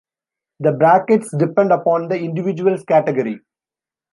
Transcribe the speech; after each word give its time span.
The 0.61 0.71
brackets 0.71 1.29
depend 1.37 1.71
upon 1.71 2.07
the 2.07 2.19
individual's 2.19 2.83
category. 2.85 3.39